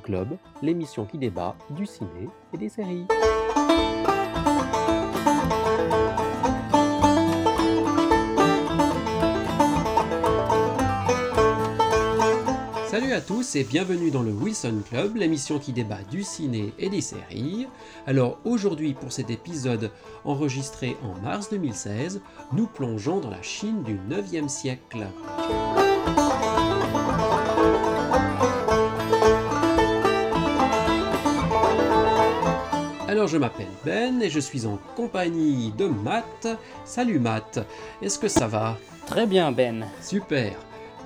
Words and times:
Club, 0.00 0.36
l'émission 0.62 1.04
qui 1.04 1.18
débat 1.18 1.56
du 1.70 1.86
ciné 1.86 2.28
et 2.54 2.56
des 2.56 2.68
séries. 2.68 3.06
Salut 12.86 13.12
à 13.12 13.20
tous 13.20 13.56
et 13.56 13.64
bienvenue 13.64 14.12
dans 14.12 14.22
le 14.22 14.30
Wilson 14.30 14.82
Club, 14.88 15.16
l'émission 15.16 15.58
qui 15.58 15.72
débat 15.72 16.02
du 16.08 16.22
ciné 16.22 16.72
et 16.78 16.88
des 16.88 17.00
séries. 17.00 17.66
Alors 18.06 18.38
aujourd'hui 18.44 18.94
pour 18.94 19.10
cet 19.10 19.30
épisode 19.30 19.90
enregistré 20.24 20.96
en 21.02 21.20
mars 21.22 21.50
2016, 21.50 22.20
nous 22.52 22.68
plongeons 22.68 23.18
dans 23.18 23.30
la 23.30 23.42
Chine 23.42 23.82
du 23.82 23.94
9e 23.94 24.48
siècle. 24.48 25.08
Alors 33.12 33.28
je 33.28 33.36
m'appelle 33.36 33.68
Ben 33.84 34.22
et 34.22 34.30
je 34.30 34.40
suis 34.40 34.64
en 34.64 34.78
compagnie 34.96 35.70
de 35.76 35.84
Matt. 35.84 36.48
Salut 36.86 37.18
Matt, 37.18 37.58
est-ce 38.00 38.18
que 38.18 38.26
ça 38.26 38.46
va? 38.46 38.78
Très 39.04 39.26
bien 39.26 39.52
Ben. 39.52 39.86
Super. 40.00 40.54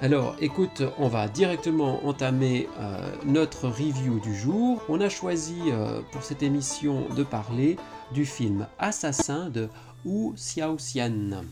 Alors 0.02 0.36
écoute, 0.40 0.84
on 0.98 1.08
va 1.08 1.26
directement 1.26 2.06
entamer 2.06 2.68
euh, 2.78 3.00
notre 3.24 3.66
review 3.66 4.20
du 4.20 4.36
jour. 4.36 4.80
On 4.88 5.00
a 5.00 5.08
choisi 5.08 5.56
euh, 5.66 6.00
pour 6.12 6.22
cette 6.22 6.44
émission 6.44 7.08
de 7.16 7.24
parler 7.24 7.76
du 8.12 8.24
film 8.24 8.68
Assassin 8.78 9.50
de 9.50 9.68
Wu 10.04 10.32
Xiaoxian. 10.34 11.42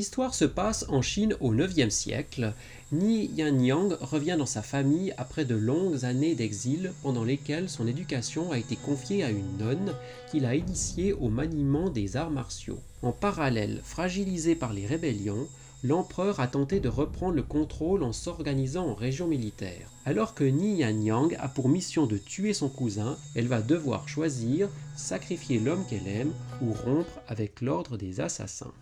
L'histoire 0.00 0.32
se 0.32 0.46
passe 0.46 0.86
en 0.88 1.02
Chine 1.02 1.36
au 1.40 1.52
IXe 1.52 1.94
siècle. 1.94 2.54
Ni 2.90 3.26
Yang 3.36 3.98
revient 4.00 4.36
dans 4.38 4.46
sa 4.46 4.62
famille 4.62 5.12
après 5.18 5.44
de 5.44 5.54
longues 5.54 6.06
années 6.06 6.34
d'exil 6.34 6.94
pendant 7.02 7.22
lesquelles 7.22 7.68
son 7.68 7.86
éducation 7.86 8.50
a 8.50 8.56
été 8.56 8.76
confiée 8.76 9.24
à 9.24 9.28
une 9.28 9.58
nonne 9.58 9.94
qui 10.30 10.40
l'a 10.40 10.54
initiée 10.54 11.12
au 11.12 11.28
maniement 11.28 11.90
des 11.90 12.16
arts 12.16 12.30
martiaux. 12.30 12.78
En 13.02 13.12
parallèle, 13.12 13.82
fragilisé 13.84 14.54
par 14.54 14.72
les 14.72 14.86
rébellions, 14.86 15.46
l'empereur 15.84 16.40
a 16.40 16.46
tenté 16.46 16.80
de 16.80 16.88
reprendre 16.88 17.34
le 17.34 17.42
contrôle 17.42 18.02
en 18.02 18.14
s'organisant 18.14 18.86
en 18.86 18.94
région 18.94 19.26
militaire. 19.26 19.92
Alors 20.06 20.32
que 20.32 20.44
Ni 20.44 20.78
Yang 20.78 21.36
a 21.38 21.48
pour 21.48 21.68
mission 21.68 22.06
de 22.06 22.16
tuer 22.16 22.54
son 22.54 22.70
cousin, 22.70 23.18
elle 23.34 23.48
va 23.48 23.60
devoir 23.60 24.08
choisir 24.08 24.70
sacrifier 24.96 25.58
l'homme 25.58 25.84
qu'elle 25.90 26.08
aime 26.08 26.32
ou 26.62 26.72
rompre 26.72 27.20
avec 27.28 27.60
l'ordre 27.60 27.98
des 27.98 28.20
assassins. 28.20 28.72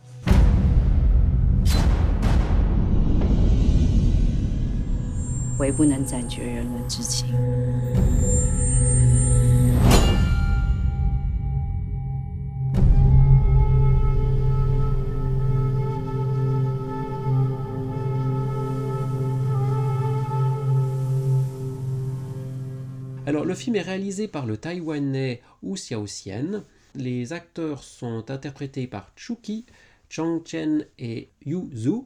Alors 23.26 23.44
le 23.44 23.54
film 23.54 23.74
est 23.74 23.82
réalisé 23.82 24.28
par 24.28 24.46
le 24.46 24.56
taïwanais 24.58 25.42
Wu 25.64 25.74
Xiaoxian. 25.74 26.62
Les 26.94 27.32
acteurs 27.32 27.82
sont 27.82 28.30
interprétés 28.30 28.86
par 28.86 29.10
Chuki, 29.16 29.66
Chang 30.08 30.40
Chen 30.44 30.86
et 31.00 31.30
Yu 31.44 31.68
Zhu. 31.74 32.04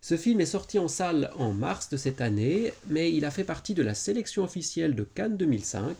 Ce 0.00 0.16
film 0.16 0.40
est 0.40 0.46
sorti 0.46 0.78
en 0.78 0.88
salle 0.88 1.30
en 1.36 1.52
mars 1.52 1.90
de 1.90 1.96
cette 1.96 2.20
année, 2.20 2.72
mais 2.86 3.12
il 3.12 3.24
a 3.24 3.30
fait 3.30 3.44
partie 3.44 3.74
de 3.74 3.82
la 3.82 3.94
sélection 3.94 4.44
officielle 4.44 4.94
de 4.94 5.02
Cannes 5.02 5.36
2005 5.36 5.96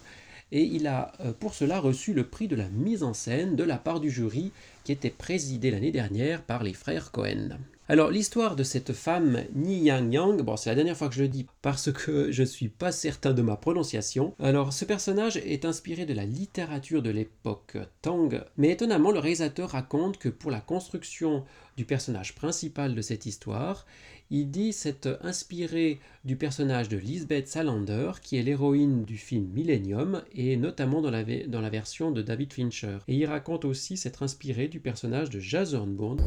et 0.52 0.62
il 0.62 0.86
a 0.86 1.12
euh, 1.20 1.32
pour 1.32 1.54
cela 1.54 1.80
reçu 1.80 2.14
le 2.14 2.26
prix 2.26 2.48
de 2.48 2.56
la 2.56 2.68
mise 2.68 3.02
en 3.02 3.12
scène 3.12 3.56
de 3.56 3.64
la 3.64 3.76
part 3.76 4.00
du 4.00 4.10
jury 4.10 4.52
qui 4.84 4.92
était 4.92 5.10
présidé 5.10 5.70
l'année 5.70 5.90
dernière 5.90 6.42
par 6.42 6.62
les 6.62 6.74
frères 6.74 7.10
Cohen. 7.10 7.58
Alors 7.90 8.10
l'histoire 8.10 8.54
de 8.54 8.64
cette 8.64 8.92
femme 8.92 9.44
Ni 9.54 9.78
Yang 9.78 10.12
Yang, 10.12 10.42
bon 10.42 10.58
c'est 10.58 10.68
la 10.68 10.74
dernière 10.74 10.94
fois 10.94 11.08
que 11.08 11.14
je 11.14 11.22
le 11.22 11.28
dis 11.28 11.46
parce 11.62 11.90
que 11.90 12.30
je 12.30 12.42
ne 12.42 12.46
suis 12.46 12.68
pas 12.68 12.92
certain 12.92 13.32
de 13.32 13.40
ma 13.40 13.56
prononciation. 13.56 14.34
Alors 14.38 14.74
ce 14.74 14.84
personnage 14.84 15.38
est 15.38 15.64
inspiré 15.64 16.04
de 16.04 16.12
la 16.12 16.26
littérature 16.26 17.02
de 17.02 17.08
l'époque 17.08 17.78
Tang, 18.02 18.44
mais 18.58 18.72
étonnamment 18.72 19.10
le 19.10 19.20
réalisateur 19.20 19.70
raconte 19.70 20.18
que 20.18 20.28
pour 20.28 20.50
la 20.50 20.60
construction 20.60 21.46
du 21.78 21.86
personnage 21.86 22.34
principal 22.34 22.94
de 22.94 23.00
cette 23.00 23.24
histoire, 23.24 23.86
il 24.30 24.50
dit 24.50 24.74
s'être 24.74 25.18
inspiré 25.22 25.98
du 26.26 26.36
personnage 26.36 26.90
de 26.90 26.98
Lisbeth 26.98 27.48
Salander, 27.48 28.12
qui 28.20 28.36
est 28.36 28.42
l'héroïne 28.42 29.04
du 29.04 29.16
film 29.16 29.46
Millennium, 29.54 30.22
et 30.32 30.58
notamment 30.58 31.00
dans 31.00 31.10
la, 31.10 31.24
dans 31.24 31.62
la 31.62 31.70
version 31.70 32.10
de 32.10 32.20
David 32.20 32.52
Fincher. 32.52 32.98
Et 33.08 33.14
il 33.14 33.24
raconte 33.24 33.64
aussi 33.64 33.96
s'être 33.96 34.22
inspiré 34.22 34.68
du 34.68 34.80
personnage 34.80 35.30
de 35.30 35.40
Jason 35.40 35.86
Bourne. 35.86 36.20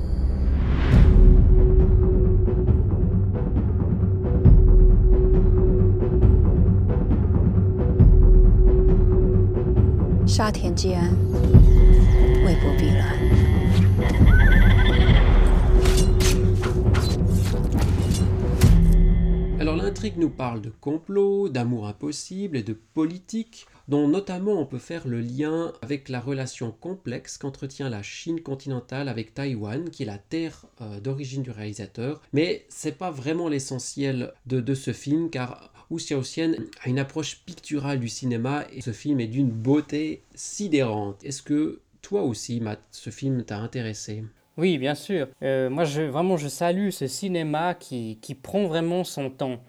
Alors 19.60 19.76
l'intrigue 19.76 20.18
nous 20.18 20.32
parle 20.32 20.60
de 20.62 20.72
complot, 20.72 21.48
d'amour 21.48 21.86
impossible 21.86 22.58
et 22.58 22.64
de 22.64 22.74
politique, 22.74 23.68
dont 23.88 24.08
notamment 24.08 24.54
on 24.54 24.66
peut 24.66 24.80
faire 24.80 25.08
le 25.08 25.22
lien 25.22 25.74
avec 25.84 26.10
la 26.10 26.20
relation 26.20 26.72
complexe 26.72 27.38
qu'entretient 27.38 27.90
la 27.90 28.02
Chine 28.02 28.42
continentale 28.42 29.10
avec 29.10 29.36
Taïwan, 29.36 29.92
qui 29.92 30.04
est 30.04 30.08
la 30.08 30.18
terre 30.18 30.66
euh, 30.82 31.00
d'origine 31.00 31.44
du 31.44 31.52
réalisateur. 31.52 32.22
Mais 32.34 32.66
c'est 32.70 32.98
pas 32.98 33.12
vraiment 33.12 33.48
l'essentiel 33.48 34.34
de, 34.48 34.60
de, 34.60 34.74
ce 34.74 34.94
film, 34.94 35.30
car 35.30 35.71
Xiaoxian 35.98 36.54
a 36.84 36.90
une 36.90 37.00
approche 37.00 37.40
picturale 37.46 38.00
du 38.00 38.10
cinéma 38.10 38.66
et 38.74 38.82
ce 38.82 38.92
film 38.92 39.20
est 39.20 39.28
d'une 39.28 39.50
beauté 39.50 40.22
sidérante. 40.36 41.24
Est-ce 41.24 41.42
que 41.42 41.80
toi 42.02 42.24
aussi, 42.24 42.62
ce 42.92 43.10
film 43.10 43.44
t'a 43.44 43.58
intéressé? 43.58 44.24
Oui, 44.58 44.78
bien 44.78 44.96
sûr. 44.96 45.28
Euh, 45.44 45.70
moi, 45.70 45.86
vraiment, 45.86 46.38
je 46.38 46.48
salue 46.48 46.90
ce 46.90 47.08
cinéma 47.08 47.74
qui, 47.74 48.20
qui 48.22 48.36
prend 48.36 48.66
vraiment 48.68 49.04
son 49.04 49.30
temps. 49.30 49.60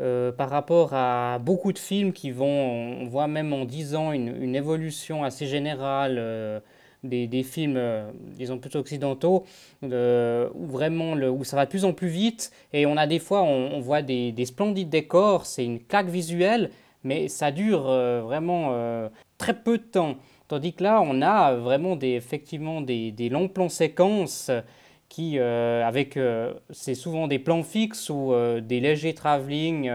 Euh, 0.00 0.30
par 0.30 0.48
rapport 0.48 0.94
à 0.94 1.40
beaucoup 1.40 1.72
de 1.72 1.78
films 1.78 2.12
qui 2.12 2.30
vont, 2.30 2.46
on 2.46 3.06
voit 3.08 3.26
même 3.26 3.52
en 3.52 3.64
10 3.64 3.96
ans 3.96 4.12
une, 4.12 4.28
une 4.40 4.54
évolution 4.54 5.24
assez 5.24 5.46
générale 5.48 6.16
euh, 6.18 6.60
des, 7.04 7.42
films, 7.42 7.76
euh, 7.76 8.10
disons 8.36 8.58
plutôt 8.58 8.80
occidentaux, 8.80 9.44
euh, 9.84 10.48
où 10.54 10.66
vraiment 10.66 11.14
le, 11.14 11.30
où 11.30 11.44
ça 11.44 11.56
va 11.56 11.64
de 11.64 11.70
plus 11.70 11.84
en 11.84 11.92
plus 11.92 12.08
vite 12.08 12.52
et 12.72 12.86
on 12.86 12.96
a 12.96 13.06
des 13.06 13.18
fois, 13.18 13.42
on, 13.42 13.80
voit 13.80 14.02
des, 14.02 14.34
splendides 14.44 14.90
décors, 14.90 15.46
c'est 15.46 15.64
une 15.64 15.80
claque 15.80 16.08
visuelle, 16.08 16.70
mais 17.04 17.28
ça 17.28 17.50
dure 17.50 17.88
euh, 17.88 18.22
vraiment 18.22 18.72
très 19.38 19.54
peu 19.54 19.78
de 19.78 19.82
temps. 19.82 20.16
Tandis 20.48 20.72
que 20.72 20.82
là, 20.82 21.02
on 21.02 21.20
a 21.22 21.54
vraiment 21.54 21.94
des, 21.94 22.12
effectivement 22.12 22.80
des, 22.80 23.28
longs 23.30 23.48
plans 23.48 23.68
séquences 23.68 24.50
qui, 25.08 25.38
avec, 25.38 26.18
c'est 26.70 26.94
souvent 26.94 27.28
des 27.28 27.38
plans 27.38 27.62
fixes 27.62 28.10
ou 28.10 28.32
des 28.60 28.80
légers 28.80 29.14
travelling 29.14 29.90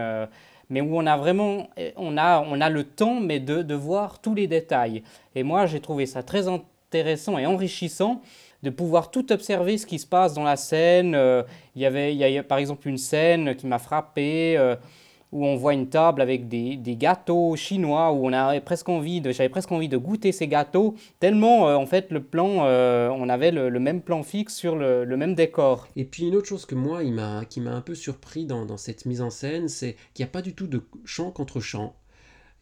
mais 0.70 0.80
où 0.80 0.96
on 0.96 1.06
a 1.06 1.16
vraiment 1.18 1.68
on 1.96 2.16
a, 2.16 2.40
on 2.40 2.60
a 2.60 2.70
le 2.70 2.84
temps 2.84 3.20
mais 3.20 3.38
de, 3.38 3.62
de 3.62 3.74
voir 3.74 4.20
tous 4.20 4.34
les 4.34 4.46
détails. 4.46 5.02
Et 5.34 5.42
moi, 5.42 5.66
j'ai 5.66 5.80
trouvé 5.80 6.06
ça 6.06 6.22
très 6.22 6.48
intéressant 6.94 7.38
et 7.38 7.46
enrichissant 7.46 8.22
de 8.62 8.70
pouvoir 8.70 9.10
tout 9.10 9.32
observer 9.32 9.78
ce 9.78 9.84
qui 9.84 9.98
se 9.98 10.06
passe 10.06 10.32
dans 10.32 10.44
la 10.44 10.56
scène. 10.56 11.14
Euh, 11.16 11.42
il, 11.74 11.82
y 11.82 11.86
avait, 11.86 12.14
il 12.14 12.18
y 12.18 12.38
a 12.38 12.42
par 12.44 12.58
exemple 12.58 12.88
une 12.88 12.98
scène 12.98 13.56
qui 13.56 13.66
m'a 13.66 13.80
frappé 13.80 14.56
euh, 14.56 14.76
où 15.32 15.44
on 15.44 15.56
voit 15.56 15.74
une 15.74 15.88
table 15.88 16.22
avec 16.22 16.46
des, 16.46 16.78
gâteaux 16.96 17.56
chinois 17.56 18.12
où 18.12 18.28
on 18.28 18.32
a 18.32 18.60
presque 18.60 18.88
envie 18.88 19.20
de, 19.20 19.32
j'avais 19.32 19.48
presque 19.48 19.72
envie 19.72 19.88
de 19.88 19.96
goûter 19.96 20.30
ces 20.30 20.46
gâteaux 20.46 20.94
tellement 21.18 21.68
euh, 21.68 21.74
en 21.74 21.84
fait 21.84 22.12
le 22.12 22.22
plan, 22.22 22.64
on 22.64 23.28
avait 23.28 23.50
le, 23.50 23.80
même 23.80 24.00
plan 24.00 24.22
fixe 24.22 24.54
sur 24.54 24.76
le, 24.76 25.16
même 25.16 25.34
décor. 25.34 25.88
Et 25.96 26.04
puis 26.04 26.28
une 26.28 26.36
autre 26.36 26.46
chose 26.46 26.64
que 26.64 26.76
moi, 26.76 27.00
qui 27.50 27.60
m'a 27.60 27.72
un 27.72 27.80
peu 27.80 27.96
surpris 27.96 28.46
dans, 28.46 28.64
dans 28.64 28.76
cette 28.78 29.04
mise 29.04 29.20
en 29.20 29.30
scène, 29.30 29.68
c'est 29.68 29.96
qu'il 30.14 30.24
n'y 30.24 30.28
a 30.28 30.32
pas 30.32 30.42
du 30.42 30.54
tout 30.54 30.68
de 30.68 30.80
chant 31.04 31.32
contre 31.32 31.58
chant. 31.58 31.96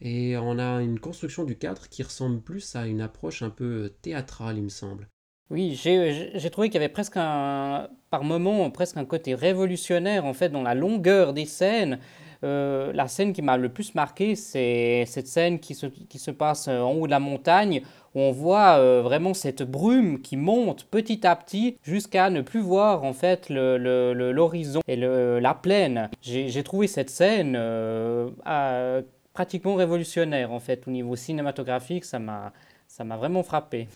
Et 0.01 0.35
on 0.37 0.59
a 0.59 0.81
une 0.81 0.99
construction 0.99 1.43
du 1.43 1.57
cadre 1.57 1.87
qui 1.89 2.03
ressemble 2.03 2.41
plus 2.41 2.75
à 2.75 2.87
une 2.87 3.01
approche 3.01 3.41
un 3.41 3.49
peu 3.49 3.93
théâtrale, 4.01 4.57
il 4.57 4.63
me 4.63 4.69
semble. 4.69 5.07
Oui, 5.49 5.75
j'ai 5.75 6.49
trouvé 6.49 6.69
qu'il 6.69 6.81
y 6.81 6.83
avait 6.83 6.91
presque 6.91 7.17
un, 7.17 7.87
par 8.09 8.23
moments, 8.23 8.69
presque 8.71 8.97
un 8.97 9.05
côté 9.05 9.35
révolutionnaire 9.35 10.25
en 10.25 10.33
fait 10.33 10.49
dans 10.49 10.63
la 10.63 10.73
longueur 10.73 11.33
des 11.33 11.45
scènes. 11.45 11.99
la 12.41 13.07
scène 13.07 13.33
qui 13.33 13.41
m'a 13.41 13.57
le 13.57 13.69
plus 13.69 13.93
marqué, 13.93 14.35
c'est 14.35 15.05
cette 15.05 15.27
scène 15.27 15.59
qui 15.59 15.75
se, 15.75 15.85
qui 15.85 16.17
se 16.17 16.31
passe 16.31 16.67
en 16.67 16.91
haut 16.93 17.05
de 17.05 17.11
la 17.11 17.19
montagne 17.19 17.83
où 18.15 18.19
on 18.19 18.31
voit 18.31 19.01
vraiment 19.01 19.33
cette 19.33 19.63
brume 19.63 20.21
qui 20.21 20.37
monte 20.37 20.85
petit 20.85 21.25
à 21.27 21.35
petit 21.35 21.77
jusqu'à 21.83 22.29
ne 22.29 22.41
plus 22.41 22.61
voir 22.61 23.03
en 23.03 23.13
fait 23.13 23.49
l'horizon 23.49 24.81
et 24.87 24.95
la 24.95 25.53
plaine. 25.53 26.09
J'ai 26.21 26.63
trouvé 26.63 26.87
cette 26.87 27.11
scène 27.11 27.55
pratiquement 29.33 29.75
révolutionnaire 29.75 30.51
en 30.51 30.59
fait 30.59 30.87
au 30.87 30.91
niveau 30.91 31.15
cinématographique, 31.15 32.05
ça 32.05 32.19
m'a 32.19 32.53
ça 32.87 33.03
m'a 33.03 33.17
vraiment 33.17 33.43
frappé. 33.43 33.87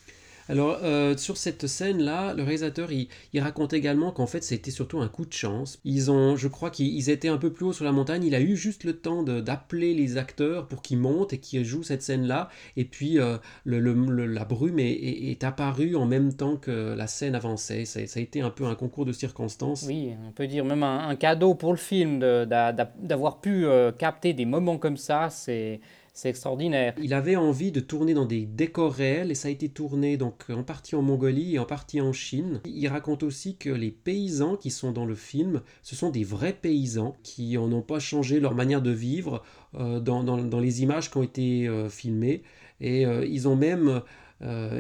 Alors, 0.50 0.80
euh, 0.84 1.18
sur 1.18 1.38
cette 1.38 1.68
scène-là, 1.68 2.34
le 2.34 2.44
réalisateur, 2.44 2.90
il, 2.92 3.08
raconte 3.40 3.74
également 3.74 4.12
qu'en 4.12 4.28
fait, 4.28 4.44
c'était 4.44 4.72
surtout 4.72 5.00
un 5.00 5.08
coup 5.08 5.26
de 5.26 5.34
chance. 5.34 5.80
Ils 5.84 6.10
ont, 6.10 6.36
je 6.36 6.48
crois 6.48 6.70
qu'ils 6.70 7.10
étaient 7.10 7.28
un 7.28 7.38
peu 7.38 7.52
plus 7.52 7.66
haut 7.66 7.74
sur 7.74 7.86
la 7.86 7.92
montagne. 7.92 8.24
Il 8.24 8.34
a 8.34 8.42
eu 8.42 8.56
juste 8.56 8.84
le 8.84 8.98
temps 8.98 9.24
d'appeler 9.24 9.94
les 9.94 10.18
acteurs 10.18 10.68
pour 10.68 10.82
qu'ils 10.82 10.98
montent 10.98 11.34
et 11.34 11.38
qu'ils 11.38 11.66
jouent 11.66 11.84
cette 11.84 12.02
scène-là. 12.02 12.50
Et 12.76 12.86
puis, 12.86 13.20
euh, 13.20 13.38
la 13.66 14.46
brume 14.46 14.80
est, 14.80 15.44
apparue 15.44 15.96
en 15.96 16.06
même 16.06 16.34
temps 16.34 16.58
que 16.58 16.96
la 16.96 17.08
scène 17.08 17.36
avançait. 17.36 17.86
Ça, 17.86 18.00
a 18.00 18.20
été 18.20 18.42
un 18.42 18.50
peu 18.50 18.66
un 18.66 18.76
concours 18.76 19.06
de 19.06 19.12
circonstances. 19.12 19.84
Oui, 19.88 20.14
on 20.28 20.32
peut 20.32 20.48
dire 20.48 20.66
même 20.66 20.84
un, 20.84 21.16
cadeau 21.16 21.56
pour 21.56 21.72
le 21.72 21.78
film 21.78 22.20
d'avoir 22.20 23.40
pu 23.40 23.66
euh, 23.66 23.92
capter 23.92 24.34
des 24.34 24.46
moments 24.46 24.78
comme 24.78 24.98
ça. 24.98 25.30
C'est 25.30 25.80
c'est 26.18 26.30
extraordinaire. 26.30 26.96
Il 27.00 27.14
avait 27.14 27.36
envie 27.36 27.72
de 27.72 27.80
tourner 27.80 28.16
dans 28.16 28.26
des 28.26 28.48
décors 28.48 28.92
réels 28.92 29.30
et 29.30 29.36
ça 29.36 29.50
a 29.50 29.52
été 29.52 29.70
tourné 29.70 30.18
donc 30.18 30.46
en 30.50 30.64
partie 30.64 30.96
en 30.96 31.04
Mongolie 31.04 31.54
et 31.54 31.60
en 31.60 31.66
partie 31.66 32.02
en 32.02 32.12
Chine. 32.12 32.60
Il 32.66 32.88
raconte 32.88 33.22
aussi 33.22 33.56
que 33.56 33.70
les 33.70 33.92
paysans 33.92 34.56
qui 34.56 34.72
sont 34.72 34.92
dans 34.92 35.06
le 35.06 35.14
film, 35.14 35.62
ce 35.84 35.96
sont 35.96 36.10
des 36.10 36.24
vrais 36.24 36.54
paysans 36.54 37.16
qui 37.22 37.56
n'ont 37.56 37.84
pas 37.84 38.00
changé 38.00 38.40
leur 38.40 38.56
manière 38.56 38.82
de 38.82 38.90
vivre 38.90 39.44
euh, 39.76 40.00
dans, 40.00 40.60
les 40.60 40.82
images 40.82 41.12
qui 41.12 41.18
ont 41.18 41.24
été 41.24 41.68
euh, 41.68 41.88
filmées 41.88 42.42
et 42.82 43.06
euh, 43.06 43.24
ils 43.24 43.48
ont 43.48 43.56
même 43.56 44.02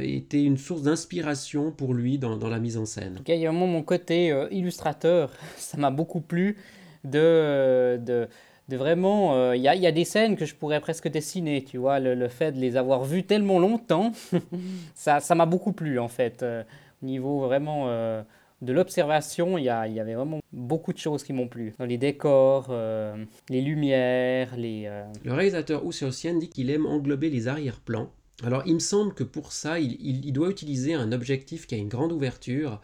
été 0.01 0.43
une 0.43 0.57
source 0.57 0.83
d'inspiration 0.83 1.71
pour 1.71 1.93
lui 1.93 2.17
dans, 2.17 2.37
la 2.47 2.59
mise 2.59 2.77
en 2.77 2.85
scène. 2.85 3.21
il 3.27 3.35
y 3.35 3.45
a 3.45 3.51
vraiment 3.51 3.67
mon 3.67 3.83
côté 3.83 4.31
illustrateur, 4.49 5.31
ça 5.57 5.77
m'a 5.77 5.91
beaucoup 5.91 6.21
plu 6.21 6.57
de, 7.03 7.97
de 7.97 8.27
de 8.69 8.77
vraiment... 8.77 9.35
Euh, 9.35 9.55
il 9.55 9.61
y, 9.61 9.67
a, 9.67 9.91
des 9.91 10.05
scènes 10.05 10.35
que 10.35 10.45
je 10.45 10.55
pourrais 10.55 10.81
presque 10.81 11.07
dessiner, 11.07 11.63
tu 11.63 11.77
vois, 11.77 11.99
le, 11.99 12.27
fait 12.27 12.51
de 12.51 12.59
les 12.59 12.75
avoir 12.75 13.03
vues 13.03 13.23
tellement 13.23 13.59
longtemps, 13.59 14.11
ça 14.95 15.35
m'a 15.35 15.45
beaucoup 15.45 15.71
plu 15.71 15.99
en 15.99 16.07
fait. 16.07 16.43
Euh, 16.43 16.63
au 17.01 17.05
niveau 17.05 17.41
vraiment 17.41 17.85
euh, 17.87 18.21
de 18.61 18.73
l'observation, 18.73 19.57
il 19.57 19.63
y, 19.65 19.69
avait 19.69 20.15
vraiment 20.15 20.39
beaucoup 20.51 20.91
de 20.91 20.97
choses 20.97 21.23
qui 21.23 21.31
m'ont 21.31 21.47
plu. 21.47 21.73
Dans 21.79 21.85
les 21.85 21.97
décors, 21.97 22.73
les 23.49 23.61
lumières, 23.61 24.57
les... 24.57 24.89
Le 25.23 25.33
réalisateur 25.33 25.85
Oussiosian 25.85 26.35
dit 26.35 26.49
qu'il 26.49 26.69
aime 26.71 26.87
englober 26.87 27.29
les 27.29 27.47
arrière-plans. 27.47 28.09
Alors 28.43 28.63
il 28.65 28.75
me 28.75 28.79
semble 28.79 29.13
que 29.13 29.23
pour 29.23 29.51
ça, 29.51 29.79
il, 29.79 30.31
doit 30.33 30.49
utiliser 30.49 30.95
un 30.95 31.11
objectif 31.11 31.67
qui 31.67 31.75
a 31.75 31.77
une 31.77 31.87
grande 31.87 32.11
ouverture, 32.11 32.81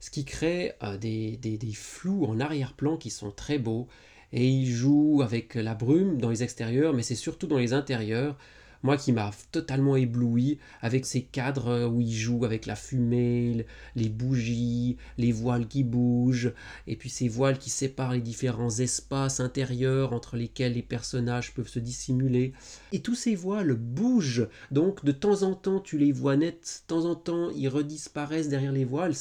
ce 0.00 0.10
qui 0.10 0.24
crée 0.24 0.72
des, 0.98 1.36
des 1.36 1.72
flous 1.74 2.24
en 2.24 2.40
arrière-plan 2.40 2.96
qui 2.96 3.10
sont 3.10 3.30
très 3.30 3.58
beaux 3.58 3.88
et 4.32 4.48
il 4.48 4.66
joue 4.66 5.20
avec 5.22 5.54
la 5.54 5.74
brume 5.74 6.18
dans 6.18 6.30
les 6.30 6.42
extérieurs, 6.42 6.94
mais 6.94 7.02
c'est 7.02 7.14
surtout 7.14 7.46
dans 7.46 7.58
les 7.58 7.72
intérieurs. 7.72 8.36
Moi 8.82 8.96
qui 8.96 9.12
m'a 9.12 9.30
totalement 9.52 9.94
ébloui 9.94 10.58
avec 10.80 11.04
ces 11.04 11.20
cadres 11.20 11.86
où 11.86 12.00
il 12.00 12.14
joue 12.14 12.46
avec 12.46 12.64
la 12.64 12.76
fumée, 12.76 13.66
les 13.94 14.08
bougies, 14.08 14.96
les 15.18 15.32
voiles 15.32 15.68
qui 15.68 15.84
bougent, 15.84 16.54
et 16.86 16.96
puis 16.96 17.10
ces 17.10 17.28
voiles 17.28 17.58
qui 17.58 17.68
séparent 17.68 18.14
les 18.14 18.22
différents 18.22 18.70
espaces 18.70 19.38
intérieurs 19.38 20.14
entre 20.14 20.36
lesquels 20.36 20.72
les 20.72 20.82
personnages 20.82 21.52
peuvent 21.52 21.68
se 21.68 21.78
dissimuler. 21.78 22.54
Et 22.92 23.00
tous 23.00 23.14
ces 23.14 23.34
voiles 23.34 23.74
bougent, 23.74 24.48
donc 24.70 25.04
de 25.04 25.12
temps 25.12 25.42
en 25.42 25.54
temps 25.54 25.80
tu 25.80 25.98
les 25.98 26.12
vois 26.12 26.36
net, 26.36 26.84
de 26.84 26.94
temps 26.94 27.04
en 27.04 27.14
temps 27.14 27.50
ils 27.50 27.68
redisparaissent 27.68 28.48
derrière 28.48 28.72
les 28.72 28.86
voiles. 28.86 29.14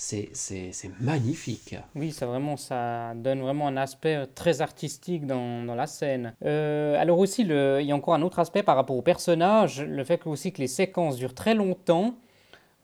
C'est 0.00 0.90
magnifique. 1.00 1.76
Oui, 1.94 2.10
ça, 2.10 2.26
vraiment, 2.26 2.56
ça 2.56 3.12
donne 3.14 3.40
vraiment 3.40 3.66
un 3.66 3.76
aspect 3.76 4.26
très 4.34 4.62
artistique 4.62 5.26
dans, 5.26 5.62
dans 5.62 5.74
la 5.74 5.86
scène. 5.86 6.34
Euh, 6.44 6.98
alors 6.98 7.18
aussi, 7.18 7.44
le, 7.44 7.78
il 7.82 7.86
y 7.86 7.92
a 7.92 7.96
encore 7.96 8.14
un 8.14 8.22
autre 8.22 8.38
aspect 8.38 8.62
par 8.62 8.76
rapport 8.76 8.96
au 8.96 9.02
personnage, 9.02 9.82
le 9.82 10.02
fait 10.04 10.18
que, 10.18 10.28
aussi 10.28 10.52
que 10.52 10.58
les 10.62 10.68
séquences 10.68 11.16
durent 11.16 11.34
très 11.34 11.54
longtemps. 11.54 12.14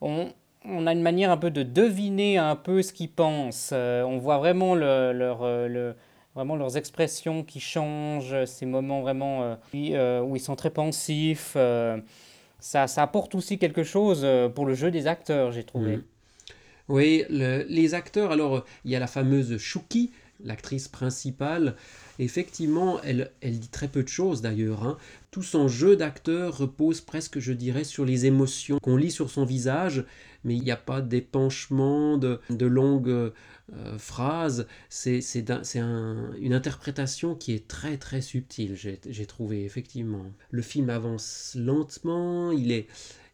On, 0.01 0.29
on 0.63 0.85
a 0.85 0.93
une 0.93 1.01
manière 1.01 1.31
un 1.31 1.37
peu 1.37 1.49
de 1.49 1.63
deviner 1.63 2.37
un 2.37 2.55
peu 2.55 2.83
ce 2.83 2.93
qu'ils 2.93 3.11
pensent. 3.11 3.71
Euh, 3.73 4.03
on 4.03 4.19
voit 4.19 4.37
vraiment, 4.37 4.75
le, 4.75 5.11
leur, 5.11 5.41
euh, 5.41 5.67
le, 5.67 5.95
vraiment 6.35 6.55
leurs 6.55 6.77
expressions 6.77 7.43
qui 7.43 7.59
changent, 7.59 8.45
ces 8.45 8.67
moments 8.67 9.01
vraiment 9.01 9.57
où 9.73 10.35
ils 10.35 10.39
sont 10.39 10.55
très 10.55 10.69
pensifs. 10.69 11.57
Ça, 12.59 12.87
ça, 12.87 13.03
apporte 13.03 13.33
aussi 13.33 13.57
quelque 13.57 13.83
chose 13.83 14.25
pour 14.53 14.67
le 14.67 14.75
jeu 14.75 14.91
des 14.91 15.07
acteurs, 15.07 15.51
j'ai 15.51 15.63
trouvé. 15.63 15.97
Mm. 15.97 16.03
Oui, 16.89 17.23
les 17.29 17.93
acteurs, 17.93 18.31
alors 18.31 18.65
il 18.85 18.91
y 18.91 18.95
a 18.95 18.99
la 18.99 19.07
fameuse 19.07 19.57
Shuki, 19.57 20.11
l'actrice 20.43 20.87
principale. 20.87 21.75
Effectivement, 22.19 23.01
elle, 23.01 23.31
elle 23.41 23.59
dit 23.59 23.69
très 23.69 23.87
peu 23.87 24.03
de 24.03 24.07
choses 24.07 24.41
d'ailleurs. 24.41 24.83
Hein. 24.83 24.97
Tout 25.31 25.43
son 25.43 25.67
jeu 25.67 25.95
d'acteur 25.95 26.57
repose 26.57 27.01
presque, 27.01 27.39
je 27.39 27.53
dirais, 27.53 27.83
sur 27.83 28.05
les 28.05 28.25
émotions 28.25 28.79
qu'on 28.81 28.97
lit 28.97 29.11
sur 29.11 29.29
son 29.29 29.45
visage, 29.45 30.05
mais 30.43 30.55
il 30.55 30.63
n'y 30.63 30.71
a 30.71 30.77
pas 30.77 31.01
d'épanchement, 31.01 32.17
de, 32.17 32.39
longues 32.65 33.09
euh, 33.09 33.31
phrases. 33.97 34.67
C'est 34.89 35.21
une 35.35 36.53
interprétation 36.53 37.35
qui 37.35 37.53
est 37.53 37.67
très 37.67 37.97
très 37.97 38.21
subtile, 38.21 38.75
j'ai 38.75 39.25
trouvé, 39.25 39.63
effectivement. 39.65 40.25
Le 40.49 40.61
film 40.61 40.89
avance 40.89 41.55
lentement, 41.59 42.51
il 42.51 42.71
est 42.71 42.87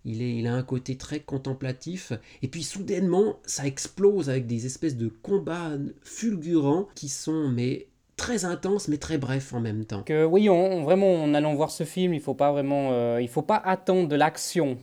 il, 0.06 0.48
a 0.48 0.54
un 0.54 0.64
côté 0.64 0.98
très 0.98 1.20
contemplatif, 1.20 2.14
et 2.42 2.48
puis 2.48 2.64
soudainement, 2.64 3.40
ça 3.46 3.66
explose 3.66 4.30
avec 4.30 4.48
des 4.48 4.66
espèces 4.66 4.98
de 4.98 5.08
combats 5.08 5.72
fulgurants 6.04 6.88
qui 6.96 7.10
sont 7.10 7.50
mais 7.50 7.88
très 8.18 8.46
intenses 8.46 8.88
mais 8.88 8.98
très 8.98 9.18
brefs 9.18 9.54
en 9.54 9.60
même 9.60 9.86
temps. 9.86 10.04
Que, 10.04 10.26
oui, 10.26 10.50
on, 10.50 10.84
vraiment 10.84 11.24
en 11.24 11.34
allant 11.34 11.56
voir 11.56 11.72
ce 11.72 11.84
film, 11.84 12.14
il 12.14 12.20
faut 12.22 12.34
pas 12.34 12.52
vraiment, 12.52 12.90
euh, 12.92 13.20
il 13.22 13.30
faut 13.30 13.42
pas 13.42 13.62
attendre 13.64 14.08
de 14.08 14.16
l'action. 14.16 14.78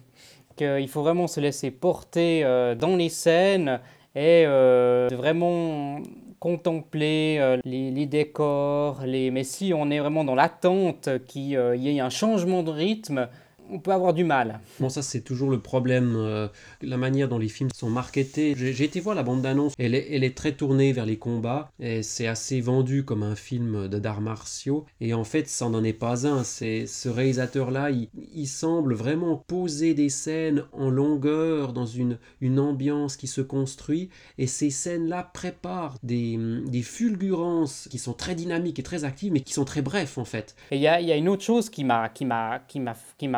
Il 0.62 0.88
faut 0.88 1.00
vraiment 1.00 1.26
se 1.26 1.40
laisser 1.40 1.70
porter 1.70 2.44
euh, 2.44 2.74
dans 2.74 2.94
les 2.94 3.08
scènes 3.08 3.80
et 4.14 4.44
euh, 4.46 5.08
vraiment 5.10 6.02
contempler 6.38 7.58
les, 7.64 7.90
les, 7.90 8.06
décors. 8.06 9.00
Les... 9.06 9.30
Mais 9.30 9.42
si 9.42 9.72
on 9.74 9.90
est 9.90 10.00
vraiment 10.00 10.22
dans 10.22 10.34
l'attente 10.34 11.08
qu'il 11.26 11.52
y 11.52 11.54
ait 11.88 12.00
un 12.00 12.10
changement 12.10 12.62
de 12.62 12.70
rythme, 12.70 13.28
on 13.70 13.78
peut 13.78 13.92
avoir 13.92 14.12
du 14.14 14.24
mal. 14.24 14.60
Bon, 14.78 14.88
ça 14.88 15.02
c'est 15.02 15.20
toujours 15.20 15.50
le 15.50 15.60
problème, 15.60 16.14
euh, 16.16 16.48
la 16.82 16.96
manière 16.96 17.28
dont 17.28 17.38
les 17.38 17.48
films 17.48 17.70
sont 17.74 17.90
marketés. 17.90 18.54
J'ai 18.56 18.84
été 18.84 19.00
voir 19.00 19.14
la 19.14 19.22
bande-annonce, 19.22 19.74
elle 19.78 19.94
est, 19.94 20.08
elle 20.10 20.24
est 20.24 20.36
très 20.36 20.52
tournée 20.52 20.92
vers 20.92 21.06
les 21.06 21.18
combats, 21.18 21.70
et 21.80 22.02
c'est 22.02 22.26
assez 22.26 22.60
vendu 22.60 23.04
comme 23.04 23.22
un 23.22 23.36
film 23.36 23.88
d'arts 23.88 24.20
martiaux, 24.20 24.86
et 25.00 25.14
en 25.14 25.24
fait 25.24 25.48
ça 25.48 25.68
n'en 25.68 25.84
est 25.84 25.92
pas 25.92 26.26
un. 26.26 26.44
C'est 26.44 26.86
ce 26.86 27.08
réalisateur-là, 27.08 27.90
il, 27.90 28.46
semble 28.50 28.94
vraiment 28.94 29.36
poser 29.36 29.94
des 29.94 30.08
scènes 30.08 30.64
en 30.72 30.90
longueur, 30.90 31.72
dans 31.72 31.86
une, 31.86 32.18
une 32.40 32.58
ambiance 32.58 33.16
qui 33.16 33.28
se 33.28 33.40
construit, 33.40 34.10
et 34.38 34.46
ces 34.46 34.70
scènes-là 34.70 35.30
préparent 35.32 35.96
des, 36.02 36.38
des 36.66 36.82
fulgurances 36.82 37.88
qui 37.90 37.98
sont 37.98 38.12
très 38.12 38.34
dynamiques 38.34 38.78
et 38.78 38.82
très 38.82 39.04
actives, 39.04 39.32
mais 39.32 39.40
qui 39.40 39.52
sont 39.52 39.64
très 39.64 39.82
brefs 39.82 40.18
en 40.18 40.24
fait. 40.24 40.56
Et 40.70 40.76
il 40.76 40.82
y 40.82 40.88
a, 40.88 41.00
y 41.00 41.12
a, 41.12 41.16
une 41.16 41.28
autre 41.28 41.44
chose 41.44 41.70
qui 41.70 41.84
m'a 41.84 42.10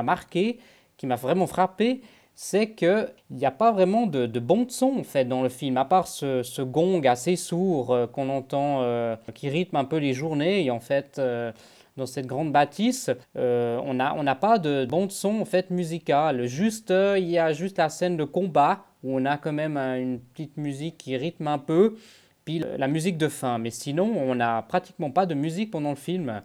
marqué, 0.02 0.21
qui 0.28 0.58
m'a 1.04 1.16
vraiment 1.16 1.46
frappé, 1.46 2.02
c'est 2.34 2.70
qu'il 2.70 3.08
n'y 3.30 3.44
a 3.44 3.50
pas 3.50 3.72
vraiment 3.72 4.06
de, 4.06 4.26
de 4.26 4.40
bon 4.40 4.66
son 4.68 4.98
en 4.98 5.04
fait 5.04 5.26
dans 5.26 5.42
le 5.42 5.48
film, 5.48 5.76
à 5.76 5.84
part 5.84 6.08
ce, 6.08 6.62
gong 6.62 7.02
assez 7.06 7.36
sourd 7.36 7.92
euh, 7.92 8.06
qu'on 8.06 8.28
entend, 8.28 8.82
euh, 8.82 9.16
qui 9.34 9.48
rythme 9.48 9.76
un 9.76 9.84
peu 9.84 9.98
les 9.98 10.14
journées. 10.14 10.64
Et 10.64 10.70
en 10.70 10.80
fait, 10.80 11.18
euh, 11.18 11.52
dans 11.96 12.06
cette 12.06 12.26
grande 12.26 12.52
bâtisse, 12.52 13.10
on 13.34 13.94
n'a 13.94 14.14
on 14.16 14.24
pas 14.36 14.58
de 14.58 14.86
bon 14.86 15.08
son 15.10 15.40
en 15.40 15.44
fait 15.44 15.70
musical. 15.70 16.46
Juste, 16.46 16.90
il 16.90 17.28
y 17.28 17.38
a 17.38 17.52
juste 17.52 17.78
la 17.78 17.90
scène 17.90 18.16
de 18.16 18.24
combat 18.24 18.84
où 19.04 19.18
on 19.18 19.24
a 19.26 19.36
quand 19.36 19.52
même 19.52 19.76
une 19.76 20.18
petite 20.20 20.56
musique 20.56 20.96
qui 20.96 21.16
rythme 21.16 21.48
un 21.48 21.58
peu, 21.58 21.96
puis 22.46 22.62
la 22.78 22.88
musique 22.88 23.18
de 23.18 23.28
fin. 23.28 23.58
Mais 23.58 23.70
sinon, 23.70 24.10
on 24.16 24.34
n'a 24.34 24.62
pratiquement 24.62 25.10
pas 25.10 25.26
de 25.26 25.34
musique 25.34 25.70
pendant 25.70 25.90
le 25.90 25.96
film. 25.96 26.40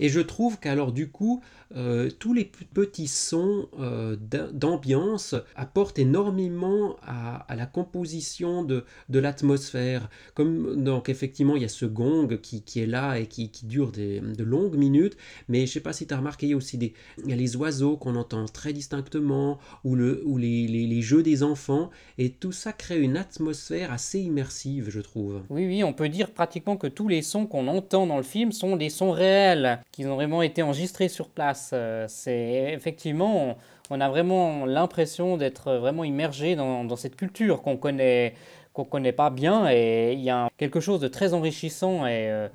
Et 0.00 0.08
je 0.08 0.20
trouve 0.20 0.58
qu'alors 0.58 0.92
du 0.92 1.10
coup, 1.10 1.42
euh, 1.76 2.08
tous 2.18 2.32
les 2.32 2.44
petits 2.44 3.08
sons 3.08 3.68
euh, 3.78 4.16
d'ambiance 4.52 5.34
apportent 5.54 5.98
énormément 5.98 6.96
à, 7.02 7.44
la 7.54 7.66
composition 7.66 8.62
de, 8.62 8.84
l'atmosphère. 9.10 10.08
Comme 10.34 10.82
donc 10.82 11.08
effectivement, 11.08 11.56
il 11.56 11.62
y 11.62 11.66
a 11.66 11.68
ce 11.68 11.84
gong 11.84 12.38
qui, 12.40 12.62
est 12.80 12.86
là 12.86 13.18
et 13.18 13.26
qui, 13.26 13.50
dure 13.64 13.92
de 13.92 14.44
longues 14.44 14.76
minutes, 14.76 15.16
mais 15.48 15.58
je 15.58 15.62
ne 15.62 15.66
sais 15.66 15.80
pas 15.80 15.92
si 15.92 16.06
tu 16.06 16.14
as 16.14 16.16
remarqué, 16.16 16.46
il 16.46 16.50
y 16.50 16.54
a 16.54 16.56
aussi 16.56 16.78
il 16.78 17.30
y 17.30 17.32
a 17.32 17.36
les 17.36 17.56
oiseaux 17.56 17.96
qu'on 17.96 18.16
entend 18.16 18.46
très 18.46 18.72
distinctement, 18.72 19.58
ou, 19.84 19.94
le, 19.94 20.22
ou 20.24 20.38
les, 20.38 20.66
les, 20.68 20.86
les, 20.86 21.02
jeux 21.02 21.22
des 21.22 21.42
enfants, 21.42 21.90
et 22.18 22.30
tout 22.30 22.52
ça 22.52 22.72
crée 22.72 23.00
une 23.00 23.16
atmosphère 23.16 23.92
assez 23.92 24.20
immersive, 24.20 24.90
je 24.90 25.00
trouve. 25.00 25.42
Oui, 25.50 25.66
oui, 25.66 25.84
on 25.84 25.92
peut 25.92 26.08
dire 26.08 26.30
pratiquement 26.30 26.76
que 26.76 26.86
tous 26.86 27.08
les 27.08 27.22
sons 27.22 27.46
qu'on 27.46 27.66
entend 27.68 28.06
dans 28.06 28.16
le 28.16 28.22
film 28.22 28.52
sont 28.52 28.76
des 28.76 28.90
sons 28.90 29.10
réels, 29.10 29.80
qui 29.98 30.06
ont 30.06 30.14
vraiment 30.14 30.42
été 30.42 30.62
enregistrés 30.62 31.08
sur 31.08 31.28
place. 31.28 31.70
Euh, 31.72 32.04
c'est 32.06 32.72
effectivement, 32.72 33.56
on, 33.90 34.00
a 34.00 34.08
vraiment 34.08 34.64
l'impression 34.64 35.36
d'être 35.36 35.72
vraiment 35.72 36.04
immergé 36.04 36.54
dans, 36.54 36.94
cette 36.94 37.16
culture 37.16 37.62
qu'on 37.62 37.76
connaît, 37.76 38.34
qu'on 38.74 38.84
connaît 38.84 39.10
pas 39.10 39.30
bien, 39.30 39.68
et 39.68 40.12
il 40.12 40.20
y 40.20 40.30
a 40.30 40.50
quelque 40.56 40.78
chose 40.78 41.00
de 41.00 41.08
très 41.08 41.34
enrichissant 41.34 42.06
et 42.06 42.30
euh, 42.30 42.48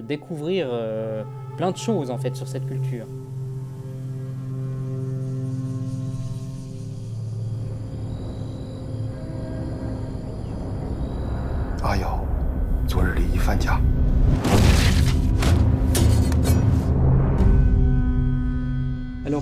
découvrir 0.00 0.68
euh, 0.72 1.22
plein 1.56 1.70
de 1.70 1.76
choses 1.76 2.10
en 2.10 2.18
fait 2.18 2.34
sur 2.34 2.48
cette 2.48 2.66
culture. 2.66 3.06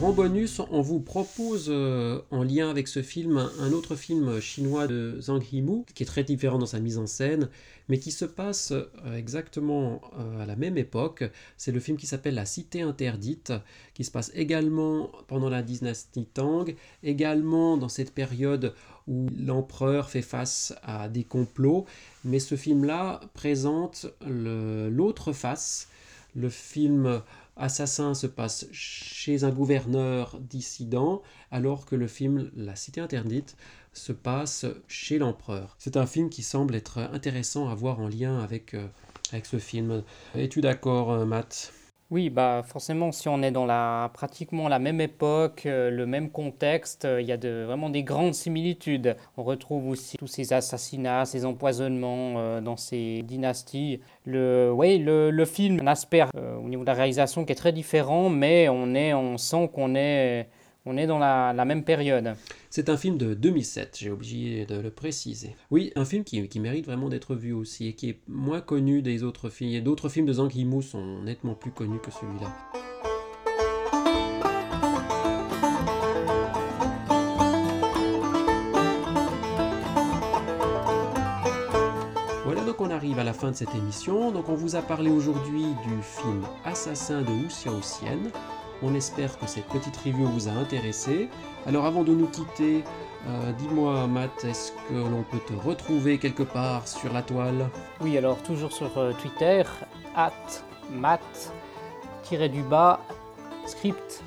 En 0.00 0.12
bonus, 0.12 0.61
on 0.71 0.81
vous 0.81 1.00
propose 1.00 1.67
euh, 1.69 2.23
en 2.31 2.45
lien 2.45 2.71
avec 2.71 2.87
ce 2.87 3.02
film 3.02 3.50
un 3.59 3.73
autre 3.73 3.97
film 3.97 4.40
chinois 4.40 4.87
de 4.87 5.19
Zhang 5.21 5.43
Yimou 5.52 5.85
qui 5.93 6.05
est 6.05 6.07
très 6.07 6.23
différent 6.23 6.57
dans 6.57 6.67
sa 6.67 6.78
mise 6.78 6.99
en 6.99 7.07
scène, 7.07 7.49
mais 7.88 7.99
qui 7.99 8.12
se 8.12 8.25
passe 8.25 8.71
euh, 8.71 9.17
exactement 9.17 10.00
euh, 10.19 10.40
à 10.40 10.47
la 10.47 10.55
même 10.55 10.78
époque. 10.78 11.25
C'est 11.57 11.73
le 11.73 11.81
film 11.81 11.99
qui 11.99 12.07
s'appelle 12.07 12.37
La 12.37 12.47
Cité 12.47 12.81
interdite, 12.81 13.52
qui 13.93 14.05
se 14.05 14.12
passe 14.12 14.31
également 14.35 15.11
pendant 15.26 15.50
la 15.50 15.62
dynastie 15.62 16.26
Tang, 16.33 16.73
également 17.02 17.76
dans 17.76 17.88
cette 17.88 18.14
période 18.14 18.75
où 19.09 19.26
l'empereur 19.37 20.11
fait 20.11 20.23
face 20.23 20.75
à 20.85 21.09
des 21.09 21.25
complots, 21.25 21.87
mais 22.25 22.38
ce 22.38 22.55
film-là 22.55 23.21
présente 23.35 24.07
l'autre 24.26 25.33
face. 25.33 25.88
Le 26.37 26.50
film 26.50 27.21
Assassin 27.58 28.14
se 28.14 28.26
passe 28.26 28.66
chez 28.72 29.44
un 29.44 29.50
gouverneur 29.50 30.38
dissident, 30.40 31.22
alors 31.50 31.86
que 31.86 31.96
le 31.96 32.06
film 32.06 32.50
La 32.56 32.76
Cité 32.76 33.00
interdite 33.00 33.56
se 33.92 34.12
passe 34.12 34.66
chez 34.86 35.18
l'empereur. 35.18 35.76
C'est 35.78 35.96
un 35.96 36.06
film 36.06 36.30
qui 36.30 36.42
semble 36.42 36.74
être 36.74 36.98
intéressant 36.98 37.68
à 37.68 37.74
voir 37.74 38.00
en 38.00 38.08
lien 38.08 38.38
avec, 38.38 38.74
euh, 38.74 38.86
avec 39.32 39.46
ce 39.46 39.58
film. 39.58 40.02
Es-tu 40.34 40.60
d'accord, 40.60 41.10
euh, 41.10 41.24
Matt? 41.24 41.72
Oui, 42.10 42.30
bah 42.30 42.62
forcément, 42.66 43.12
si 43.12 43.28
on 43.28 43.42
est 43.42 43.50
dans 43.50 43.66
la, 43.66 44.10
pratiquement 44.14 44.68
la 44.68 44.78
même 44.78 44.98
époque, 44.98 45.66
euh, 45.66 45.90
le 45.90 46.06
même 46.06 46.30
contexte, 46.30 47.04
euh, 47.04 47.20
il 47.20 47.26
y 47.26 47.32
a 47.32 47.36
de, 47.36 47.64
vraiment 47.66 47.90
des 47.90 48.02
grandes 48.02 48.32
similitudes. 48.32 49.14
On 49.36 49.42
retrouve 49.44 49.88
aussi 49.88 50.16
tous 50.16 50.26
ces 50.26 50.54
assassinats, 50.54 51.26
ces 51.26 51.44
empoisonnements 51.44 52.36
euh, 52.38 52.62
dans 52.62 52.78
ces 52.78 53.22
dynasties. 53.24 54.00
Le, 54.24 54.72
oui, 54.74 54.96
le, 54.96 55.30
le 55.30 55.44
film, 55.44 55.80
un 55.82 55.86
aspect 55.86 56.24
au 56.34 56.68
niveau 56.68 56.82
de 56.82 56.86
la 56.86 56.94
réalisation 56.94 57.44
qui 57.44 57.52
est 57.52 57.56
très 57.56 57.72
différent, 57.72 58.30
mais 58.30 58.70
on, 58.70 58.94
est, 58.94 59.12
on 59.12 59.36
sent 59.36 59.70
qu'on 59.74 59.94
est 59.94 60.48
on 60.88 60.97
est 60.97 61.07
dans 61.07 61.18
la, 61.18 61.64
même 61.66 61.85
période. 61.85 62.35
C'est 62.71 62.88
un 62.88 62.97
film 62.97 63.18
de 63.18 63.35
2007, 63.35 63.99
j'ai 64.00 64.11
oublié 64.11 64.64
de 64.64 64.80
le 64.80 64.90
préciser. 64.90 65.54
Oui, 65.71 65.92
un 65.97 66.07
film 66.07 66.25
qui, 66.25 66.59
mérite 66.59 66.87
vraiment 66.87 67.11
d'être 67.11 67.35
vu 67.35 67.52
aussi 67.52 67.88
et 67.88 67.92
qui 67.92 68.09
est 68.09 68.18
moins 68.26 68.62
connu 68.62 69.02
des 69.02 69.23
autres 69.23 69.50
films. 69.50 69.83
D'autres 69.83 70.09
films 70.09 70.26
de 70.26 70.33
Zhang 70.33 70.52
Yimou 70.52 70.80
sont 70.80 71.23
nettement 71.23 71.54
plus 71.54 71.71
connus 71.71 72.00
que 72.00 72.11
celui-là. 72.11 72.52
Voilà 82.45 82.62
donc 82.62 82.80
on 82.80 82.90
arrive 82.90 83.18
à 83.18 83.25
la 83.25 83.35
fin 83.35 83.50
de 83.50 83.57
cette 83.57 83.75
émission. 83.75 84.33
Donc 84.33 84.49
on 84.49 84.54
vous 84.54 84.75
a 84.75 84.80
parlé 84.80 85.11
aujourd'hui 85.11 85.66
du 85.87 86.02
film 86.02 86.47
Assassin 86.64 87.21
de 87.21 87.28
Wu 87.28 87.49
Xiaoxian 87.49 88.30
on 88.82 88.94
espère 88.94 89.38
que 89.38 89.47
cette 89.47 89.66
petite 89.66 89.97
review 89.97 90.26
vous 90.26 90.49
a 90.49 90.52
intéressé. 90.52 91.28
Alors 91.66 91.87
avant 91.87 92.02
de 92.04 92.12
nous 92.14 92.26
quitter, 92.26 92.85
euh, 93.26 93.52
dis-moi 93.52 94.06
Matt, 94.06 94.44
est-ce 94.44 94.73
que 94.88 94.94
l'on 94.94 95.23
peut 95.23 95.40
te 95.47 95.52
retrouver 95.52 96.18
quelque 96.18 96.44
part 96.44 96.87
sur 96.87 97.12
la 97.12 97.23
toile? 97.23 97.68
Oui, 98.00 98.16
alors 98.16 98.38
toujours 98.42 98.73
sur 98.73 98.97
euh, 98.97 99.12
Twitter, 99.20 99.62
at 100.14 100.32
matt-du-bas 100.92 101.50
script. 103.66 104.23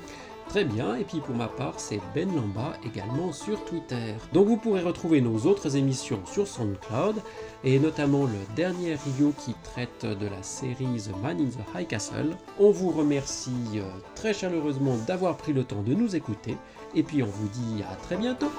Très 0.52 0.64
bien, 0.64 0.96
et 0.96 1.04
puis 1.04 1.20
pour 1.20 1.34
ma 1.34 1.48
part, 1.48 1.80
c'est 1.80 1.98
Ben 2.14 2.28
Lamba 2.36 2.74
également 2.84 3.32
sur 3.32 3.64
Twitter. 3.64 4.16
Donc 4.34 4.48
vous 4.48 4.58
pourrez 4.58 4.82
retrouver 4.82 5.22
nos 5.22 5.46
autres 5.46 5.76
émissions 5.78 6.20
sur 6.26 6.46
SoundCloud, 6.46 7.22
et 7.64 7.78
notamment 7.78 8.24
le 8.24 8.54
dernier 8.54 8.96
review 8.96 9.32
qui 9.38 9.54
traite 9.64 10.04
de 10.04 10.26
la 10.26 10.42
série 10.42 11.00
The 11.00 11.16
Man 11.22 11.40
in 11.40 11.48
the 11.48 11.64
High 11.74 11.88
Castle. 11.88 12.36
On 12.60 12.70
vous 12.70 12.90
remercie 12.90 13.50
euh, 13.76 13.84
très 14.14 14.34
chaleureusement 14.34 14.98
d'avoir 15.06 15.38
pris 15.38 15.54
le 15.54 15.64
temps 15.64 15.80
de 15.80 15.94
nous 15.94 16.16
écouter, 16.16 16.58
et 16.94 17.02
puis 17.02 17.22
on 17.22 17.28
vous 17.28 17.48
dit 17.48 17.82
à 17.90 17.96
très 17.96 18.18
bientôt. 18.18 18.52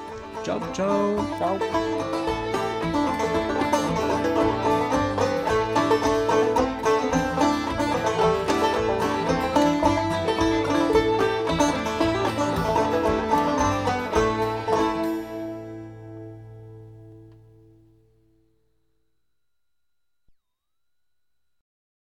Ciao 0.43 0.59
ciao 0.73 1.15
Ciao 1.37 2.42